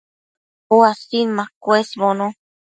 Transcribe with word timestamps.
uasin 0.77 1.29
machëshbono 1.37 2.27